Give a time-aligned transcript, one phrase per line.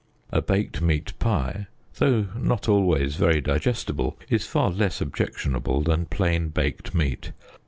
[0.31, 1.67] A baked meat pie,
[1.97, 7.33] though not always very digestible, is far less objectionable than plain baked meat.